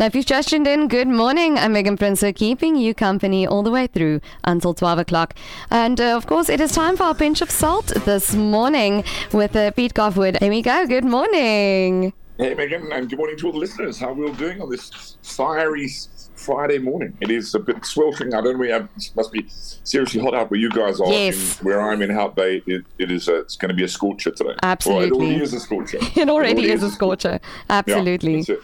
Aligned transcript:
Now, 0.00 0.06
if 0.06 0.14
you've 0.14 0.24
just 0.24 0.48
tuned 0.48 0.66
in, 0.66 0.88
good 0.88 1.08
morning. 1.08 1.58
I'm 1.58 1.74
Megan 1.74 1.98
Prinsloo, 1.98 2.34
keeping 2.34 2.74
you 2.74 2.94
company 2.94 3.46
all 3.46 3.62
the 3.62 3.70
way 3.70 3.86
through 3.86 4.22
until 4.44 4.72
12 4.72 5.00
o'clock. 5.00 5.34
And 5.70 6.00
uh, 6.00 6.16
of 6.16 6.26
course, 6.26 6.48
it 6.48 6.58
is 6.58 6.72
time 6.72 6.96
for 6.96 7.02
our 7.02 7.14
pinch 7.14 7.42
of 7.42 7.50
salt 7.50 7.88
this 8.06 8.34
morning 8.34 9.04
with 9.34 9.54
uh, 9.54 9.72
Pete 9.72 9.92
Goffe-Wood. 9.92 10.38
Here 10.38 10.48
we 10.48 10.62
go. 10.62 10.86
Good 10.86 11.04
morning. 11.04 12.14
Hey, 12.38 12.54
Megan, 12.54 12.90
and 12.90 13.10
good 13.10 13.18
morning 13.18 13.36
to 13.36 13.48
all 13.48 13.52
the 13.52 13.58
listeners. 13.58 13.98
How 13.98 14.08
are 14.08 14.14
we 14.14 14.26
all 14.26 14.32
doing 14.32 14.62
on 14.62 14.70
this 14.70 15.18
fiery 15.22 15.90
Friday 16.34 16.78
morning? 16.78 17.14
It 17.20 17.30
is 17.30 17.54
a 17.54 17.58
bit 17.58 17.84
sweltering. 17.84 18.32
I 18.32 18.40
don't 18.40 18.58
know, 18.58 18.64
it 18.64 19.10
must 19.14 19.32
be 19.32 19.44
seriously 19.50 20.22
hot 20.22 20.34
out 20.34 20.50
where 20.50 20.60
you 20.60 20.70
guys 20.70 20.98
are. 20.98 21.12
Yes. 21.12 21.60
In, 21.60 21.66
where 21.66 21.78
I'm 21.78 22.00
in 22.00 22.08
Hout 22.08 22.34
Bay, 22.34 22.62
it, 22.66 22.86
it 22.96 23.10
is 23.10 23.28
a, 23.28 23.40
it's 23.40 23.56
going 23.56 23.68
to 23.68 23.74
be 23.74 23.84
a 23.84 23.88
scorcher 23.88 24.30
today. 24.30 24.54
Absolutely. 24.62 25.10
Well, 25.10 25.20
it 25.28 25.32
already 25.34 25.42
is 25.42 25.52
a 25.52 25.60
scorcher. 25.60 25.98
it 26.18 26.30
already 26.30 26.70
is 26.70 26.82
a 26.82 26.90
scorcher. 26.90 27.38
Absolutely. 27.68 28.40
Yeah, 28.48 28.54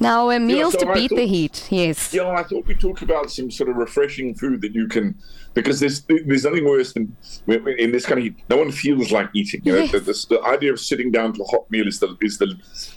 now, 0.00 0.30
uh, 0.30 0.38
meals 0.38 0.74
Yeah, 0.74 0.80
so 0.80 0.86
to 0.86 0.90
I 0.90 0.94
beat 0.94 1.10
the 1.10 1.26
heat. 1.26 1.68
Yes. 1.70 2.12
Yeah, 2.12 2.28
I 2.28 2.42
thought 2.42 2.66
we'd 2.66 2.80
talk 2.80 3.02
about 3.02 3.30
some 3.30 3.50
sort 3.50 3.70
of 3.70 3.76
refreshing 3.76 4.34
food 4.34 4.60
that 4.62 4.74
you 4.74 4.88
can, 4.88 5.16
because 5.54 5.80
there's 5.80 6.02
there's 6.02 6.44
nothing 6.44 6.64
worse 6.64 6.92
than 6.92 7.16
in 7.46 7.92
this 7.92 8.06
kind 8.06 8.18
of 8.18 8.24
heat. 8.24 8.36
No 8.48 8.56
one 8.56 8.72
feels 8.72 9.12
like 9.12 9.28
eating. 9.34 9.62
You 9.64 9.72
know, 9.72 9.78
Yes. 9.78 9.92
the, 9.92 10.00
the, 10.00 10.26
the 10.30 10.42
idea 10.42 10.72
of 10.72 10.80
sitting 10.80 11.10
down 11.10 11.32
to 11.34 11.42
a 11.42 11.46
hot 11.46 11.70
meal 11.70 11.86
is 11.86 12.00
the 12.00 12.16
is 12.20 12.38
the 12.38 12.46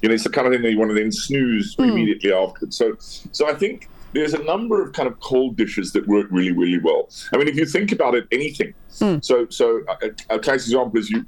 you 0.02 0.10
know 0.10 0.16
it's 0.16 0.24
the 0.24 0.30
kind 0.30 0.48
of 0.48 0.54
thing 0.54 0.62
that 0.64 0.72
you 0.72 0.80
want 0.80 0.90
to 0.90 0.96
then 0.96 1.12
snooze 1.12 1.76
hmm. 1.76 1.84
immediately 1.84 2.34
afterwards. 2.34 2.78
So 2.78 2.96
so 3.00 3.50
I 3.50 3.54
think 3.54 3.90
there's 4.14 4.34
a 4.34 4.44
number 4.44 4.82
of 4.82 4.94
kind 4.94 5.08
of 5.08 5.20
cold 5.20 5.58
dishes 5.58 5.92
that 5.94 6.08
work 6.08 6.28
really 6.32 6.52
really 6.52 6.80
well. 6.80 7.10
I 7.34 7.38
mean, 7.38 7.48
if 7.48 7.56
you 7.56 7.66
think 7.66 7.92
about 7.92 8.16
it, 8.16 8.28
anything. 8.32 8.74
Hmm. 9.00 9.18
So 9.22 9.48
so 9.50 9.84
a, 10.02 10.36
a 10.36 10.40
classic 10.40 10.68
example 10.68 11.00
is 11.00 11.10
you. 11.10 11.26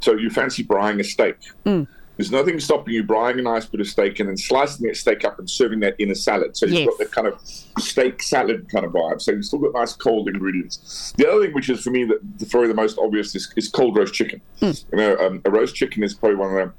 So 0.00 0.14
you 0.14 0.30
fancy 0.30 0.64
frying 0.64 0.98
a 0.98 1.04
steak. 1.04 1.36
Hmm. 1.64 1.84
There's 2.22 2.30
nothing 2.30 2.60
stopping 2.60 2.94
you 2.94 3.04
frying 3.04 3.40
a 3.40 3.42
nice 3.42 3.66
bit 3.66 3.80
of 3.80 3.88
steak 3.88 4.20
and 4.20 4.28
then 4.28 4.36
slicing 4.36 4.86
that 4.86 4.96
steak 4.96 5.24
up 5.24 5.40
and 5.40 5.50
serving 5.50 5.80
that 5.80 5.98
in 5.98 6.08
a 6.12 6.14
salad. 6.14 6.56
So 6.56 6.66
you've 6.66 6.78
Yes. 6.78 6.86
got 6.86 6.98
the 6.98 7.06
kind 7.06 7.26
of 7.26 7.40
steak 7.82 8.22
salad 8.22 8.68
kind 8.70 8.84
of 8.84 8.92
vibe. 8.92 9.20
So 9.20 9.32
you've 9.32 9.44
still 9.44 9.58
got 9.58 9.72
nice 9.72 9.92
cold 9.94 10.28
ingredients. 10.28 11.12
The 11.16 11.28
other 11.28 11.42
thing, 11.44 11.52
which 11.52 11.68
is 11.68 11.82
for 11.82 11.90
me 11.90 12.04
the, 12.04 12.46
probably 12.46 12.68
the 12.68 12.74
most 12.74 12.96
obvious, 12.96 13.34
is, 13.34 13.52
is 13.56 13.68
cold 13.68 13.96
roast 13.96 14.14
chicken. 14.14 14.40
You 14.60 14.72
know, 14.92 15.16
um, 15.16 15.42
a 15.44 15.50
roast 15.50 15.74
chicken 15.74 16.04
is 16.04 16.14
probably 16.14 16.36
one 16.36 16.56
of 16.56 16.72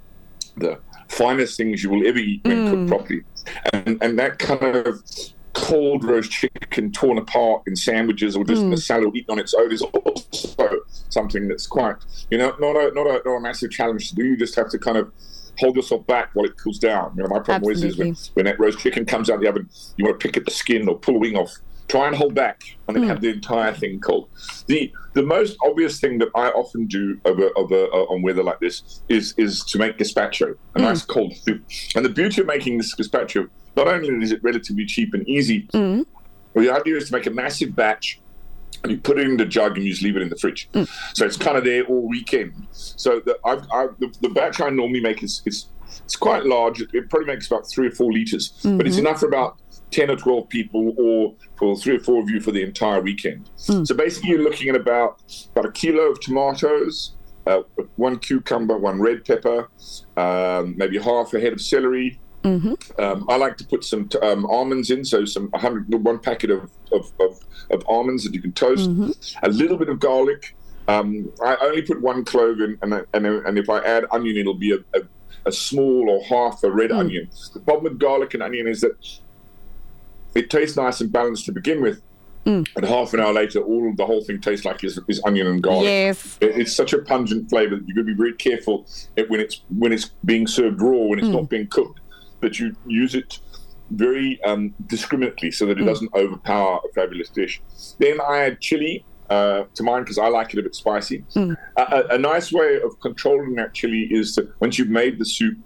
the, 0.55 0.66
the 0.66 0.80
finest 1.09 1.57
things 1.57 1.83
you 1.83 1.89
will 1.89 2.07
ever 2.07 2.19
eat 2.19 2.39
when 2.45 2.69
cooked 2.69 2.88
properly. 2.88 3.23
And, 3.73 4.02
and 4.02 4.17
that 4.19 4.39
kind 4.39 4.78
of 4.78 5.03
cold 5.64 6.03
roast 6.03 6.30
chicken 6.30 6.92
torn 6.92 7.17
apart 7.17 7.64
in 7.67 7.75
sandwiches 7.75 8.36
or 8.36 8.44
just 8.44 8.61
in 8.61 8.67
a 8.67 8.75
hmm. 8.75 8.80
salad 8.80 9.16
eaten 9.16 9.31
on 9.31 9.39
its 9.39 9.53
own 9.53 9.72
is 9.72 9.81
also 9.81 10.81
something 11.09 11.47
that's 11.47 11.66
quite, 11.66 11.95
you 12.30 12.38
know, 12.38 12.53
not 12.59 12.75
a, 12.75 12.94
not 12.94 13.08
a, 13.08 13.22
not 13.25 13.38
a 13.38 13.39
massive 13.39 13.72
challenge 13.72 14.09
to 14.09 14.16
do. 14.16 14.25
You 14.25 14.36
just 14.36 14.56
have 14.56 14.69
to 14.72 14.78
kind 14.78 14.97
of 14.97 15.11
hold 15.59 15.78
yourself 15.78 16.06
back 16.06 16.31
while 16.34 16.45
it 16.45 16.58
cools 16.58 16.80
down. 16.80 17.14
You 17.16 17.23
know, 17.23 17.30
my 17.30 17.39
problem 17.39 17.64
always 17.64 17.81
is 17.81 17.97
when, 17.97 18.16
when 18.34 18.45
that 18.45 18.59
roast 18.59 18.80
chicken 18.80 19.06
comes 19.06 19.30
out 19.30 19.36
of 19.36 19.41
the 19.41 19.47
oven, 19.47 19.69
you 19.95 20.03
want 20.03 20.19
to 20.19 20.28
pick 20.28 20.36
at 20.36 20.44
the 20.44 20.52
skin 20.52 20.88
or 20.89 20.97
pull 20.97 21.16
a 21.16 21.19
wing 21.19 21.38
off. 21.38 21.56
Try 21.88 22.08
and 22.08 22.16
hold 22.16 22.34
back 22.34 22.64
and 22.88 22.95
then 22.95 23.03
hmm. 23.03 23.09
have 23.09 23.22
the 23.22 23.30
entire 23.30 23.73
thing 23.73 24.00
cold. 24.02 24.28
The 24.67 24.91
the 25.14 25.22
most 25.22 25.58
obvious 25.64 26.00
thing 26.00 26.17
that 26.19 26.30
I 26.34 26.47
often 26.50 26.88
do 26.88 27.19
over, 27.23 27.52
over 27.56 27.86
uh, 27.94 28.06
on 28.06 28.22
weather 28.22 28.41
like 28.41 28.59
this 28.59 29.02
is 29.09 29.34
is 29.38 29.64
to 29.66 29.78
make 29.78 29.97
gazpacho, 29.97 30.56
a 30.75 30.80
hmm. 30.80 30.86
nice 30.86 31.06
cold 31.06 31.36
soup. 31.36 31.61
And 31.95 32.03
the 32.03 32.09
beauty 32.09 32.41
of 32.41 32.47
making 32.47 32.78
this 32.78 32.95
gazpacho, 32.95 33.50
not 33.75 33.88
only 33.88 34.09
is 34.23 34.31
it 34.31 34.43
relatively 34.43 34.85
cheap 34.85 35.13
and 35.13 35.27
easy, 35.27 35.67
well, 36.53 36.63
the 36.66 36.71
idea 36.73 36.97
is 36.97 37.07
to 37.09 37.13
make 37.13 37.25
a 37.25 37.31
massive 37.31 37.75
batch 37.75 38.19
and 38.83 38.91
you 38.91 38.97
put 38.97 39.17
it 39.17 39.25
in 39.27 39.38
the 39.38 39.45
jug 39.45 39.77
and 39.77 39.85
you 39.85 39.91
just 39.91 40.03
leave 40.03 40.16
it 40.17 40.21
in 40.21 40.29
the 40.29 40.35
fridge. 40.35 40.67
So 41.13 41.25
it's 41.25 41.38
kind 41.38 41.57
of 41.57 41.63
there 41.63 41.83
all 41.85 42.07
weekend. 42.07 42.67
So 42.71 43.21
the, 43.21 43.38
I've, 43.45 43.66
I've, 43.71 43.97
the, 43.99 44.13
the 44.21 44.29
batch 44.29 44.59
I 44.61 44.69
normally 44.69 44.99
make 44.99 45.23
is, 45.23 45.41
is 45.45 45.67
it's 46.03 46.16
quite 46.16 46.45
large. 46.45 46.81
It, 46.81 46.89
it 46.94 47.09
probably 47.09 47.27
makes 47.27 47.47
about 47.47 47.69
three 47.69 47.88
or 47.88 47.91
four 47.91 48.11
liters, 48.11 48.53
but 48.77 48.85
it's 48.88 48.97
enough 48.97 49.19
for 49.21 49.27
about 49.27 49.57
10 49.91 50.09
or 50.09 50.16
12 50.17 50.49
people 50.49 50.94
or 50.97 51.35
for 51.55 51.77
three 51.77 51.95
or 51.97 51.99
four 51.99 52.21
of 52.21 52.29
you 52.29 52.39
for 52.41 52.51
the 52.51 52.63
entire 52.63 52.99
weekend. 52.99 53.49
So 53.85 53.95
basically, 53.95 54.31
you're 54.31 54.44
looking 54.44 54.69
at 54.69 54.75
about, 54.75 55.21
about 55.51 55.66
a 55.67 55.71
kilo 55.71 56.11
of 56.11 56.19
tomatoes, 56.19 57.13
uh, 57.45 57.62
one 57.97 58.17
cucumber, 58.19 58.78
one 58.78 59.00
red 59.00 59.23
pepper, 59.23 59.69
um, 60.17 60.73
maybe 60.78 60.97
half 60.97 61.33
a 61.33 61.39
head 61.39 61.53
of 61.53 61.62
celery, 61.62 62.19
um, 63.00 63.26
I 63.30 63.38
like 63.38 63.58
to 63.58 63.66
put 63.66 63.84
some 63.84 64.08
t- 64.09 64.20
um, 64.20 64.46
almonds 64.46 64.92
in, 64.92 65.06
so 65.06 65.24
some 65.26 65.48
100, 65.52 65.94
one 66.04 66.20
packet 66.20 66.52
of, 66.52 66.70
of, 66.92 67.12
of, 67.20 67.40
of 67.72 67.84
almonds 67.88 68.24
that 68.26 68.34
you 68.34 68.42
can 68.42 68.52
toast, 68.52 68.90
a 69.44 69.50
little 69.50 69.78
bit 69.78 69.90
of 69.90 70.00
garlic. 70.00 70.56
Um, 70.90 71.31
I 71.44 71.56
only 71.62 71.81
put 71.81 72.02
one 72.02 72.26
clove 72.26 72.59
in, 72.59 72.78
and, 72.81 72.94
and, 73.14 73.26
and 73.26 73.58
if 73.58 73.70
I 73.70 73.80
add 73.80 74.06
onion, 74.12 74.36
it'll 74.38 74.54
be 74.56 74.74
a, 74.74 74.78
a, 74.98 75.02
a 75.46 75.52
small 75.52 76.09
or 76.09 76.22
half 76.24 76.62
a 76.64 76.70
red 76.72 76.92
onion. 76.92 77.30
The 77.54 77.62
problem 77.62 77.86
with 77.86 78.00
garlic 78.00 78.34
and 78.34 78.44
onion 78.44 78.68
is 78.68 78.81
that 78.81 78.96
it 80.36 80.50
tastes 80.50 80.75
nice 80.75 81.00
and 81.02 81.12
balanced 81.12 81.46
to 81.46 81.52
begin 81.52 81.81
with. 81.81 82.02
And 82.75 82.86
half 82.86 83.14
an 83.14 83.22
hour 83.22 83.31
later, 83.31 83.62
all 83.62 83.94
the 83.96 84.06
whole 84.06 84.22
thing 84.22 84.42
tastes 84.42 84.66
like 84.66 84.84
is, 84.84 85.00
is 85.08 85.22
onion 85.24 85.48
and 85.48 85.64
garlic. 85.64 85.86
Yes. 85.86 86.38
It- 86.42 86.58
It's 86.58 86.74
such 86.74 86.92
a 86.92 86.98
pungent 86.98 87.50
flavor 87.50 87.78
that 87.78 87.88
you've 87.88 87.96
got 87.96 88.02
to 88.02 88.06
be 88.08 88.14
very 88.14 88.34
careful 88.34 88.86
it, 89.16 89.30
when 89.30 89.40
it's 89.40 89.62
when 89.78 89.94
it's 89.94 90.12
being 90.25 90.46
served 90.48 90.81
raw, 90.81 90.98
when 91.06 91.20
it's 91.20 91.28
not 91.30 91.48
being 91.50 91.68
cooked, 91.68 92.02
that 92.44 92.59
you 92.59 92.76
use 92.86 93.16
it 93.16 93.40
very 93.92 94.42
um, 94.44 94.74
discriminately 94.88 95.52
so 95.52 95.66
that 95.66 95.80
it 95.80 95.84
doesn't 95.84 96.14
overpower 96.14 96.80
a 96.88 96.94
fabulous 96.94 97.30
dish. 97.30 97.62
Then 98.00 98.20
I 98.22 98.40
add 98.40 98.62
chili 98.62 99.06
uh, 99.30 99.66
to 99.76 99.84
mine 99.84 100.04
because 100.04 100.18
I 100.18 100.28
like 100.28 100.54
it 100.54 100.59
a 100.59 100.64
bit 100.64 100.76
spicy. 100.76 101.24
A, 101.36 101.58
a, 101.78 102.08
a 102.12 102.18
nice 102.18 102.52
way 102.52 102.80
of 102.81 103.00
controlling 103.02 103.56
that 103.56 103.74
chili 103.74 104.08
is 104.12 104.36
to 104.36 104.52
once 104.59 104.78
you've 104.78 104.90
made 104.90 105.20
the 105.20 105.26
soup, 105.26 105.58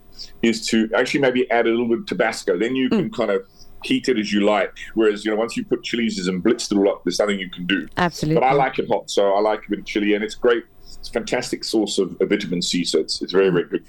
is 0.41 0.65
to 0.67 0.89
actually 0.95 1.21
maybe 1.21 1.49
add 1.51 1.67
a 1.67 1.69
little 1.69 1.87
bit 1.87 1.99
of 1.99 2.05
Tabasco. 2.05 2.57
Then 2.57 2.75
you 2.75 2.89
can 2.89 3.11
kind 3.11 3.31
of 3.31 3.45
heat 3.83 4.09
it 4.09 4.17
as 4.17 4.33
you 4.33 4.41
like. 4.41 4.73
Whereas 4.95 5.23
you 5.23 5.31
know 5.31 5.37
once 5.37 5.55
you 5.55 5.63
put 5.65 5.83
chilies 5.83 6.27
and 6.27 6.43
blitz 6.43 6.71
it 6.71 6.77
all 6.77 6.89
up, 6.89 7.03
there's 7.03 7.19
nothing 7.19 7.39
you 7.39 7.49
can 7.49 7.65
do. 7.65 7.87
Absolutely. 7.97 8.41
But 8.41 8.47
I 8.47 8.53
like 8.53 8.79
it 8.79 8.87
hot, 8.87 9.09
so 9.09 9.33
I 9.33 9.39
like 9.39 9.65
a 9.67 9.69
bit 9.69 9.79
of 9.79 9.85
chili, 9.85 10.13
and 10.15 10.23
it's 10.23 10.35
great. 10.35 10.63
It's 10.99 11.09
a 11.09 11.11
fantastic 11.11 11.63
source 11.63 11.97
of, 11.97 12.19
of 12.21 12.29
vitamin 12.29 12.61
C, 12.61 12.83
so 12.83 12.99
it's, 12.99 13.21
it's 13.21 13.33
very, 13.33 13.49
very 13.49 13.65
good. 13.65 13.85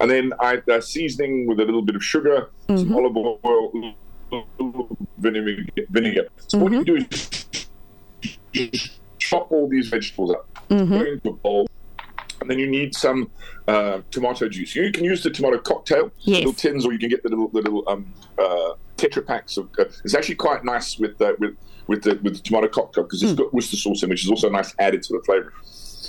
And 0.00 0.10
then 0.10 0.32
I 0.40 0.62
uh, 0.70 0.80
seasoning 0.80 1.46
with 1.46 1.58
a 1.60 1.64
little 1.64 1.82
bit 1.82 1.96
of 1.96 2.04
sugar, 2.04 2.50
some 2.68 2.94
olive 2.94 3.16
oil, 3.16 3.70
a 4.32 4.42
little 4.62 4.96
vinegar. 5.18 5.64
vinegar. 5.90 6.28
So 6.48 6.58
what 6.58 6.72
you 6.72 6.84
do 6.84 6.96
is 6.96 7.46
you 8.52 8.70
chop 9.18 9.50
all 9.50 9.68
these 9.68 9.88
vegetables 9.88 10.32
up, 10.32 10.48
put 10.68 11.08
into 11.08 11.30
a 11.30 11.32
bowl, 11.32 11.66
and 12.40 12.50
then 12.50 12.58
you 12.58 12.66
need 12.66 12.94
some 12.94 13.30
uh, 13.68 14.00
tomato 14.10 14.48
juice. 14.48 14.74
You 14.74 14.92
can 14.92 15.04
use 15.04 15.22
the 15.22 15.30
tomato 15.30 15.58
cocktail, 15.58 16.10
Yes. 16.20 16.38
little 16.40 16.52
tins, 16.52 16.84
or 16.84 16.92
you 16.92 16.98
can 16.98 17.08
get 17.08 17.22
the 17.22 17.30
little 17.30 17.48
the 17.48 17.62
little 17.62 17.88
um, 17.88 18.12
uh, 18.38 18.74
tetra 18.98 19.26
packs 19.26 19.56
of. 19.56 19.70
Uh, 19.78 19.84
it's 20.04 20.14
actually 20.14 20.34
quite 20.34 20.64
nice 20.64 20.98
with 20.98 21.20
uh, 21.22 21.32
with 21.38 21.56
with 21.86 22.02
the 22.02 22.18
with 22.22 22.34
the 22.36 22.42
tomato 22.42 22.68
cocktail 22.68 23.04
because 23.04 23.22
it's 23.22 23.32
got 23.32 23.52
Worcester 23.54 23.76
sauce 23.78 24.02
in, 24.02 24.10
which 24.10 24.24
is 24.24 24.30
also 24.30 24.48
a 24.48 24.52
nice 24.52 24.74
added 24.78 25.02
to 25.04 25.14
the 25.14 25.22
flavor. 25.24 25.54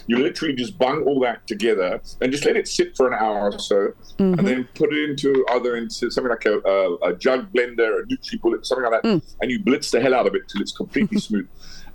You 0.07 0.19
literally 0.19 0.55
just 0.55 0.77
bung 0.77 1.03
all 1.03 1.19
that 1.21 1.45
together 1.47 2.01
and 2.21 2.31
just 2.31 2.45
let 2.45 2.55
it 2.55 2.67
sit 2.67 2.95
for 2.95 3.07
an 3.07 3.13
hour 3.13 3.51
or 3.51 3.59
so, 3.59 3.93
and 4.19 4.35
mm-hmm. 4.35 4.45
then 4.45 4.69
put 4.73 4.93
it 4.93 5.09
into 5.09 5.45
either 5.51 5.75
into 5.75 6.09
something 6.09 6.29
like 6.29 6.45
a, 6.45 6.59
a, 6.59 6.95
a 7.09 7.15
jug 7.15 7.51
blender, 7.51 8.01
a 8.01 8.03
NutriBullet, 8.05 8.65
something 8.65 8.89
like 8.89 9.01
that, 9.01 9.07
mm. 9.07 9.35
and 9.41 9.51
you 9.51 9.59
blitz 9.59 9.91
the 9.91 9.99
hell 9.99 10.15
out 10.15 10.25
of 10.25 10.33
it 10.33 10.47
till 10.47 10.61
it's 10.61 10.71
completely 10.71 11.19
smooth. 11.27 11.47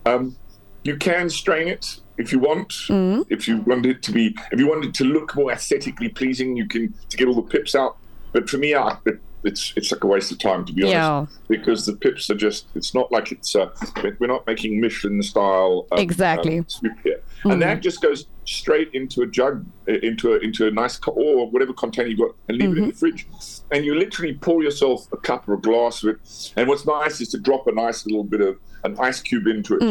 Um, 0.05 0.37
you 0.85 0.97
can 0.97 1.31
strain 1.31 1.69
it 1.69 2.01
if 2.19 2.33
you 2.33 2.39
want. 2.39 2.69
Mm-hmm. 2.69 3.23
If 3.31 3.49
you 3.49 3.59
want 3.59 3.87
it 3.87 4.03
to 4.03 4.13
be, 4.13 4.37
if 4.51 4.59
you 4.59 4.69
want 4.69 4.85
it 4.85 4.95
to 4.95 5.05
look 5.05 5.35
more 5.35 5.53
aesthetically 5.53 6.09
pleasing, 6.09 6.57
you 6.57 6.67
can 6.67 6.95
to 7.09 7.17
get 7.17 7.29
all 7.29 7.35
the 7.35 7.43
pips 7.43 7.75
out. 7.75 7.97
But 8.33 8.49
for 8.49 8.59
me, 8.59 8.75
I, 8.75 8.97
it's 9.45 9.73
it's 9.77 9.91
like 9.93 10.05
a 10.05 10.07
waste 10.07 10.31
of 10.33 10.39
time 10.39 10.65
to 10.67 10.73
be 10.73 10.83
honest, 10.83 10.95
Yeah. 10.95 11.27
because 11.49 11.87
the 11.87 11.95
pips 11.97 12.31
are 12.31 12.35
just. 12.35 12.67
It's 12.75 12.95
not 12.95 13.11
like 13.11 13.33
it's. 13.33 13.55
Uh, 13.57 13.71
we're 14.19 14.27
not 14.29 14.47
making 14.47 14.81
Michelin 14.81 15.23
style. 15.23 15.87
Um, 15.93 15.99
Exactly. 15.99 16.59
um, 16.61 16.69
soup 16.69 16.93
here, 17.03 17.21
and 17.45 17.61
that 17.63 17.81
just 17.83 18.01
goes 18.01 18.27
straight 18.45 18.91
into 18.93 19.23
a 19.23 19.27
jug, 19.27 19.65
uh, 19.89 19.93
into 20.03 20.35
a 20.35 20.39
into 20.39 20.67
a 20.67 20.71
nice 20.71 20.97
co- 20.97 21.13
or 21.13 21.49
whatever 21.51 21.73
container 21.73 22.09
you've 22.09 22.19
got, 22.19 22.35
and 22.49 22.59
leave 22.59 22.71
it 22.73 22.79
in 22.79 22.89
the 22.89 22.95
fridge. 22.95 23.27
And 23.71 23.85
you 23.85 23.95
literally 23.95 24.35
pour 24.35 24.63
yourself 24.63 25.07
a 25.13 25.17
cup 25.17 25.49
or 25.49 25.55
a 25.55 25.61
glass 25.61 26.03
of 26.03 26.11
it. 26.11 26.53
And 26.57 26.69
what's 26.69 26.87
nice 26.87 27.21
is 27.21 27.29
to 27.31 27.39
drop 27.39 27.67
a 27.67 27.73
nice 27.73 28.05
little 28.07 28.25
bit 28.25 28.41
of 28.41 28.59
an 28.85 28.97
ice 28.99 29.21
cube 29.21 29.47
into 29.47 29.77
it, 29.77 29.83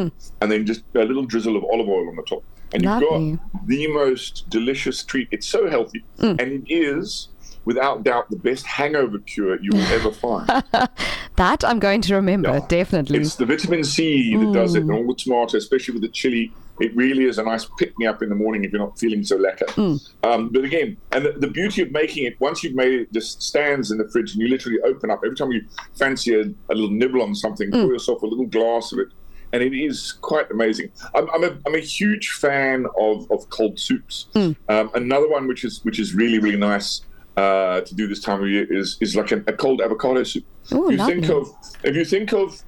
and 0.41 0.51
then 0.51 0.65
just 0.65 0.83
a 0.95 0.99
little 1.03 1.25
drizzle 1.25 1.55
of 1.57 1.63
olive 1.65 1.87
oil 1.89 2.07
on 2.09 2.15
the 2.15 2.23
top. 2.23 2.43
And 2.73 2.83
you've 2.83 3.01
got 3.01 3.67
the 3.67 3.87
most 3.87 4.49
delicious 4.49 5.03
treat. 5.03 5.27
It's 5.31 5.45
so 5.47 5.69
healthy, 5.69 6.05
and 6.19 6.39
it 6.39 6.63
is, 6.73 7.27
without 7.65 8.03
doubt, 8.03 8.29
the 8.29 8.35
best 8.37 8.65
hangover 8.65 9.19
cure 9.19 9.59
you 9.61 9.69
will 9.73 9.81
ever 9.93 10.11
find. 10.11 10.49
That 11.37 11.63
I'm 11.63 11.79
going 11.79 12.01
to 12.01 12.15
remember, 12.15 12.49
Yeah. 12.49 12.65
definitely. 12.67 13.19
It's 13.19 13.35
the 13.35 13.45
vitamin 13.45 13.83
C 13.83 14.35
that 14.35 14.53
does 14.53 14.75
it, 14.75 14.81
and 14.83 14.91
all 14.91 15.07
the 15.07 15.15
tomato, 15.15 15.57
especially 15.57 15.93
with 15.93 16.03
the 16.03 16.09
chili. 16.09 16.53
It 16.79 16.95
really 16.95 17.25
is 17.25 17.37
a 17.37 17.43
nice 17.43 17.65
pick 17.77 17.97
me 17.99 18.05
up 18.07 18.21
in 18.23 18.29
the 18.29 18.35
morning 18.35 18.63
if 18.63 18.71
you're 18.71 18.81
not 18.81 18.97
feeling 18.99 19.23
so 19.23 19.37
lekker. 19.37 19.99
Um, 20.23 20.49
but 20.49 20.63
again, 20.65 20.97
and 21.11 21.25
the, 21.25 21.31
the 21.33 21.47
beauty 21.47 21.81
of 21.83 21.91
making 21.91 22.25
it, 22.25 22.39
once 22.39 22.63
you've 22.63 22.75
made 22.75 22.93
it, 22.93 23.01
it 23.03 23.13
just 23.13 23.41
stands 23.41 23.91
in 23.91 23.97
the 23.97 24.07
fridge 24.09 24.33
and 24.33 24.41
you 24.41 24.47
literally 24.49 24.79
open 24.83 25.09
up. 25.11 25.21
Every 25.23 25.35
time 25.35 25.51
you 25.51 25.63
fancy 25.95 26.33
a, 26.35 26.41
a 26.41 26.73
little 26.75 26.89
nibble 26.89 27.21
on 27.21 27.33
something, 27.35 27.71
pour 27.71 27.85
yourself 27.93 28.21
a 28.23 28.25
little 28.25 28.45
glass 28.47 28.91
of 28.91 28.99
it. 28.99 29.07
And 29.53 29.61
it 29.63 29.73
is 29.73 30.13
quite 30.21 30.49
amazing. 30.51 30.91
I'm, 31.15 31.29
I'm, 31.31 31.43
a, 31.43 31.57
I'm 31.65 31.75
a 31.75 31.79
huge 31.79 32.29
fan 32.29 32.85
of, 32.99 33.29
of 33.31 33.49
cold 33.49 33.79
soups. 33.79 34.27
Um, 34.35 34.55
another 34.95 35.29
one 35.29 35.47
which 35.47 35.63
is 35.63 35.83
which 35.83 35.99
is 35.99 36.13
really 36.15 36.39
really 36.39 36.57
nice 36.57 37.01
uh, 37.37 37.81
to 37.81 37.95
do 37.95 38.07
this 38.07 38.21
time 38.21 38.41
of 38.43 38.49
year 38.49 38.65
is 38.71 38.97
is 39.01 39.15
like 39.15 39.31
an, 39.31 39.43
a 39.47 39.53
cold 39.53 39.81
avocado 39.81 40.23
soup. 40.23 40.43
Ooh, 40.73 40.89
if 40.91 40.99
you 40.99 41.05
think 41.05 41.29
of 41.29 41.49
if 41.83 41.95
you 41.95 42.05
think 42.05 42.33
of 42.33 42.61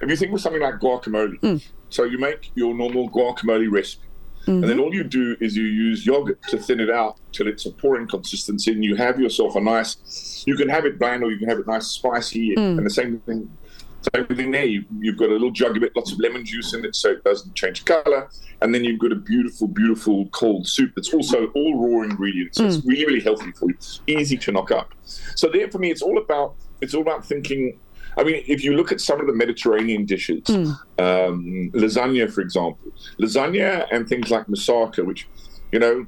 if 0.00 0.08
you 0.10 0.16
think 0.16 0.32
of 0.32 0.40
something 0.40 0.62
like 0.62 0.74
guacamole, 0.76 1.38
Mm. 1.40 1.62
so 1.90 2.04
you 2.04 2.18
make 2.18 2.50
your 2.54 2.74
normal 2.74 3.08
guacamole 3.10 3.70
recipe. 3.70 4.02
And 4.46 4.58
Mm-hmm. 4.62 4.68
then 4.68 4.78
all 4.78 4.94
you 4.94 5.02
do 5.02 5.36
is 5.40 5.56
you 5.56 5.64
use 5.64 6.06
yogurt 6.06 6.40
to 6.50 6.56
thin 6.56 6.78
it 6.78 6.88
out 6.88 7.16
till 7.32 7.48
it's 7.48 7.66
a 7.66 7.70
pouring 7.72 8.06
consistency, 8.06 8.70
and 8.70 8.84
you 8.84 8.94
have 8.94 9.18
yourself 9.18 9.56
a 9.56 9.60
nice. 9.60 10.44
You 10.46 10.54
can 10.56 10.68
have 10.68 10.84
it 10.86 11.00
bland, 11.00 11.24
or 11.24 11.32
you 11.32 11.38
can 11.38 11.48
have 11.48 11.58
it 11.58 11.66
nice 11.66 11.88
spicy, 11.88 12.54
Mm. 12.54 12.78
and 12.78 12.86
the 12.86 12.90
same 12.90 13.18
thing. 13.26 13.50
Same 14.14 14.26
thing 14.26 14.50
there. 14.52 14.64
You, 14.64 14.84
you've 14.98 15.16
got 15.16 15.30
a 15.30 15.32
little 15.32 15.50
jug 15.50 15.76
of 15.76 15.82
it, 15.82 15.92
lots 15.96 16.12
of 16.12 16.20
lemon 16.20 16.44
juice 16.44 16.74
in 16.74 16.84
it, 16.84 16.94
so 16.94 17.10
it 17.10 17.24
doesn't 17.24 17.54
change 17.54 17.84
color. 17.84 18.28
And 18.62 18.74
then 18.74 18.84
you've 18.84 19.00
got 19.00 19.12
a 19.12 19.16
beautiful, 19.16 19.68
beautiful 19.68 20.26
cold 20.28 20.66
soup 20.68 20.92
that's 20.94 21.12
also 21.12 21.46
all 21.48 21.74
raw 21.76 22.04
ingredients. 22.04 22.58
So 22.58 22.66
It's 22.66 22.84
really, 22.84 23.06
really 23.06 23.20
healthy 23.20 23.52
for 23.52 23.68
you. 23.70 23.76
Easy 24.06 24.36
to 24.38 24.52
knock 24.52 24.70
up. 24.70 24.94
So 25.04 25.48
there, 25.48 25.70
for 25.70 25.78
me, 25.78 25.90
it's 25.90 26.02
all 26.02 26.18
about 26.18 26.54
it's 26.80 26.94
all 26.94 27.02
about 27.02 27.24
thinking. 27.24 27.78
I 28.18 28.24
mean, 28.24 28.42
if 28.46 28.64
you 28.64 28.74
look 28.76 28.92
at 28.92 29.00
some 29.00 29.20
of 29.20 29.26
the 29.26 29.32
Mediterranean 29.34 30.06
dishes, 30.06 30.48
um, 30.98 31.70
lasagna, 31.74 32.30
for 32.32 32.40
example, 32.40 32.92
lasagna 33.20 33.86
and 33.92 34.08
things 34.08 34.30
like 34.30 34.46
moussaka, 34.46 35.04
which, 35.04 35.28
you 35.72 35.78
know, 35.78 36.06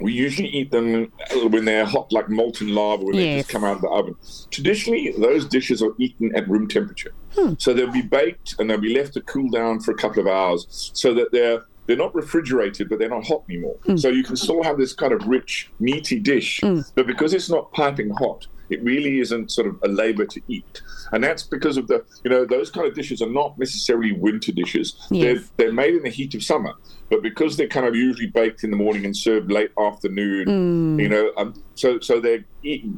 we 0.00 0.12
usually 0.12 0.48
eat 0.48 0.70
them 0.70 1.12
when 1.50 1.64
they're 1.64 1.86
hot, 1.86 2.12
like 2.12 2.28
molten 2.28 2.74
lava, 2.74 3.04
when 3.04 3.16
they 3.16 3.38
just 3.38 3.48
come 3.48 3.64
out 3.64 3.76
of 3.76 3.82
the 3.82 3.88
oven. 3.88 4.16
Traditionally, 4.50 5.14
those 5.18 5.46
dishes 5.46 5.82
are 5.82 5.92
eaten 5.98 6.34
at 6.34 6.48
room 6.48 6.68
temperature, 6.68 7.12
hmm. 7.34 7.54
so 7.58 7.72
they'll 7.72 7.90
be 7.90 8.02
baked 8.02 8.56
and 8.58 8.68
they'll 8.68 8.78
be 8.78 8.94
left 8.94 9.14
to 9.14 9.20
cool 9.22 9.50
down 9.50 9.80
for 9.80 9.92
a 9.92 9.96
couple 9.96 10.20
of 10.20 10.26
hours, 10.26 10.90
so 10.94 11.14
that 11.14 11.32
they're 11.32 11.64
they're 11.86 11.96
not 11.96 12.14
refrigerated, 12.14 12.88
but 12.88 12.98
they're 12.98 13.10
not 13.10 13.26
hot 13.26 13.44
anymore. 13.48 13.76
Hmm. 13.84 13.96
So 13.96 14.08
you 14.08 14.24
can 14.24 14.36
still 14.36 14.62
have 14.62 14.78
this 14.78 14.92
kind 14.92 15.12
of 15.12 15.26
rich, 15.26 15.70
meaty 15.80 16.18
dish, 16.18 16.60
hmm. 16.60 16.80
but 16.94 17.06
because 17.06 17.34
it's 17.34 17.50
not 17.50 17.72
piping 17.72 18.10
hot, 18.10 18.46
it 18.70 18.82
really 18.82 19.20
isn't 19.20 19.50
sort 19.50 19.66
of 19.66 19.78
a 19.82 19.88
labor 19.88 20.26
to 20.26 20.40
eat. 20.48 20.82
And 21.12 21.22
that's 21.22 21.42
because 21.42 21.76
of 21.76 21.86
the, 21.86 22.04
you 22.24 22.30
know, 22.30 22.44
those 22.44 22.70
kind 22.70 22.86
of 22.86 22.94
dishes 22.94 23.22
are 23.22 23.30
not 23.30 23.58
necessarily 23.58 24.12
winter 24.12 24.52
dishes. 24.52 24.96
Yes. 25.10 25.22
They're, 25.56 25.66
they're 25.66 25.72
made 25.72 25.94
in 25.94 26.02
the 26.02 26.10
heat 26.10 26.34
of 26.34 26.42
summer, 26.42 26.72
but 27.10 27.22
because 27.22 27.56
they're 27.56 27.68
kind 27.68 27.86
of 27.86 27.94
usually 27.94 28.28
baked 28.28 28.64
in 28.64 28.70
the 28.70 28.76
morning 28.76 29.04
and 29.04 29.16
served 29.16 29.50
late 29.50 29.70
afternoon, 29.78 30.98
you 30.98 31.08
know, 31.08 31.32
um, 31.36 31.62
so 31.74 31.98
so 32.00 32.20
they're 32.20 32.44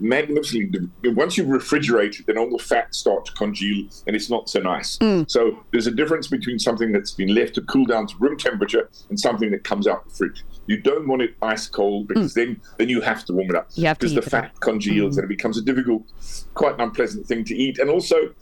magnificently. 0.00 0.88
Once 1.04 1.36
you 1.36 1.44
refrigerate 1.44 2.20
it, 2.20 2.26
then 2.26 2.38
all 2.38 2.50
the 2.50 2.62
fat 2.62 2.94
start 2.94 3.26
to 3.26 3.32
congeal, 3.32 3.86
and 4.06 4.14
it's 4.14 4.30
not 4.30 4.48
so 4.48 4.60
nice. 4.60 4.96
Mm. 4.98 5.30
So 5.30 5.64
there's 5.72 5.86
a 5.86 5.90
difference 5.90 6.28
between 6.28 6.58
something 6.58 6.92
that's 6.92 7.12
been 7.12 7.34
left 7.34 7.54
to 7.54 7.62
cool 7.62 7.86
down 7.86 8.06
to 8.06 8.14
room 8.18 8.36
temperature 8.36 8.88
and 9.08 9.18
something 9.18 9.50
that 9.50 9.64
comes 9.64 9.86
out 9.86 10.04
the 10.08 10.14
fridge. 10.14 10.44
You 10.66 10.80
don't 10.80 11.06
want 11.08 11.22
it 11.22 11.34
ice 11.42 11.68
cold 11.68 12.06
mm. 12.06 12.08
because 12.08 12.34
then 12.34 12.60
then 12.78 12.88
you 12.88 13.00
have 13.00 13.24
to 13.26 13.32
warm 13.32 13.50
it 13.50 13.56
up 13.56 13.68
You 13.74 13.86
have 13.86 13.98
to 13.98 14.06
because 14.08 14.14
the 14.14 14.20
it 14.20 14.24
up. 14.24 14.52
fat 14.52 14.60
congeals 14.60 15.14
mm. 15.14 15.18
and 15.18 15.24
it 15.24 15.28
becomes 15.28 15.58
a 15.58 15.62
difficult, 15.62 16.02
quite 16.54 16.74
an 16.74 16.80
unpleasant 16.80 17.26
thing 17.26 17.44
to 17.44 17.56
eat. 17.56 17.78
And 17.78 17.90
also, 17.90 18.34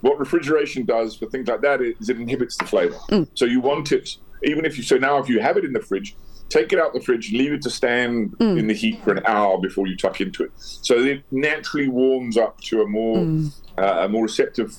what 0.00 0.18
refrigeration 0.18 0.84
does 0.84 1.14
for 1.16 1.26
things 1.26 1.48
like 1.48 1.60
that 1.60 1.80
is 1.80 2.08
it 2.08 2.18
inhibits 2.18 2.56
the 2.56 2.64
flavor. 2.64 2.98
So 3.34 3.44
you 3.44 3.60
want 3.60 3.92
it, 3.92 4.16
even 4.42 4.64
if 4.64 4.76
you, 4.76 4.82
so 4.82 4.96
now 4.96 5.18
if 5.18 5.28
you 5.28 5.38
have 5.40 5.56
it 5.56 5.64
in 5.64 5.72
the 5.72 5.80
fridge, 5.80 6.16
take 6.52 6.72
it 6.72 6.78
out 6.78 6.92
the 6.92 7.00
fridge, 7.00 7.32
leave 7.32 7.52
it 7.52 7.62
to 7.62 7.70
stand 7.70 8.36
mm. 8.38 8.58
in 8.58 8.66
the 8.66 8.74
heat 8.74 9.02
for 9.02 9.12
an 9.12 9.22
hour 9.26 9.58
before 9.58 9.86
you 9.86 9.96
tuck 9.96 10.20
into 10.20 10.44
it. 10.44 10.50
So 10.56 10.98
it 10.98 11.22
naturally 11.30 11.88
warms 11.88 12.36
up 12.36 12.60
to 12.62 12.82
a 12.82 12.86
more, 12.86 13.18
mm. 13.18 13.52
uh, 13.78 14.04
a 14.04 14.08
more 14.08 14.24
receptive 14.24 14.78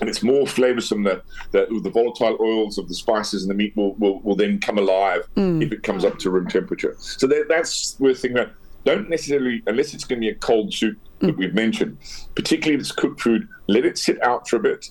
and 0.00 0.08
it's 0.08 0.22
more 0.22 0.44
flavoursome. 0.44 1.04
The, 1.04 1.22
the 1.50 1.80
the 1.82 1.90
volatile 1.90 2.36
oils 2.40 2.78
of 2.78 2.86
the 2.88 2.94
spices 2.94 3.42
and 3.42 3.50
the 3.50 3.54
meat 3.54 3.76
will, 3.76 3.94
will, 3.94 4.20
will 4.20 4.36
then 4.36 4.60
come 4.60 4.78
alive 4.78 5.22
mm. 5.36 5.62
if 5.62 5.72
it 5.72 5.82
comes 5.82 6.04
up 6.04 6.18
to 6.20 6.30
room 6.30 6.46
temperature. 6.48 6.94
So 6.98 7.26
that, 7.26 7.46
that's 7.48 7.94
the 7.94 8.14
thing 8.14 8.34
that 8.34 8.52
don't 8.84 9.10
necessarily, 9.10 9.62
unless 9.66 9.92
it's 9.92 10.04
going 10.04 10.20
to 10.20 10.26
be 10.26 10.30
a 10.30 10.34
cold 10.34 10.72
soup 10.72 10.96
that 11.18 11.36
we've 11.36 11.54
mentioned, 11.54 11.98
particularly 12.34 12.76
if 12.76 12.80
it's 12.80 12.92
cooked 12.92 13.20
food, 13.20 13.46
let 13.68 13.84
it 13.84 13.98
sit 13.98 14.22
out 14.22 14.48
for 14.48 14.56
a 14.56 14.60
bit. 14.60 14.90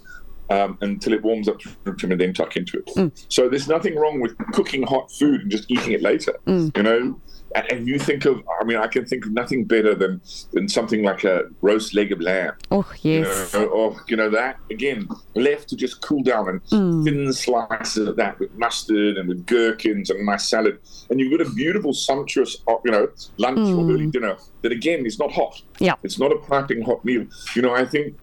Um, 0.51 0.79
until 0.81 1.13
it 1.13 1.21
warms 1.21 1.47
up 1.47 1.59
to 1.59 1.69
room 1.83 2.11
and 2.11 2.19
then 2.19 2.33
tuck 2.33 2.57
into 2.57 2.79
it. 2.83 3.11
So 3.29 3.49
there's 3.49 3.67
nothing 3.67 3.95
wrong 3.95 4.19
with 4.19 4.35
cooking 4.51 4.81
hot 4.81 5.11
food 5.11 5.41
and 5.41 5.51
just 5.51 5.69
eating 5.69 5.91
it 5.91 6.01
later. 6.01 6.33
You 6.47 6.71
know, 6.81 7.21
and, 7.55 7.71
and 7.71 7.87
you 7.87 7.99
think 7.99 8.25
of, 8.25 8.41
I 8.59 8.63
mean, 8.63 8.77
I 8.77 8.87
can 8.87 9.05
think 9.05 9.25
of 9.27 9.31
nothing 9.31 9.65
better 9.65 9.93
than 9.93 10.21
than 10.53 10.67
something 10.67 11.03
like 11.03 11.23
a 11.23 11.43
roast 11.61 11.93
leg 11.93 12.11
of 12.11 12.19
lamb 12.19 12.53
Oh, 12.71 12.91
yes. 13.01 13.53
you 13.53 13.59
know, 13.59 13.65
or 13.67 13.95
you 14.07 14.15
know 14.17 14.29
that 14.31 14.57
again 14.71 15.07
left 15.35 15.69
to 15.69 15.75
just 15.75 16.01
cool 16.01 16.23
down 16.23 16.49
and 16.71 17.05
thin 17.05 17.31
slices 17.31 18.07
of 18.07 18.15
that 18.15 18.39
with 18.39 18.51
mustard 18.57 19.17
and 19.17 19.29
with 19.29 19.45
gherkins 19.45 20.09
and 20.09 20.19
a 20.19 20.23
nice 20.23 20.49
salad 20.49 20.79
and 21.11 21.19
you've 21.19 21.35
got 21.37 21.45
a 21.45 21.49
beautiful 21.51 21.93
sumptuous 21.93 22.57
uh, 22.67 22.73
you 22.85 22.91
know 22.91 23.07
lunch 23.37 23.59
or 23.59 23.83
early 23.91 24.07
dinner 24.07 24.35
that 24.63 24.71
again 24.71 25.05
is 25.05 25.19
not 25.19 25.31
hot 25.31 25.61
Yeah. 25.79 25.93
it's 26.03 26.17
not 26.19 26.31
a 26.31 26.37
piping 26.37 26.81
hot 26.81 27.03
meal 27.05 27.25
you 27.55 27.61
know 27.61 27.73
i 27.73 27.85
think 27.85 28.15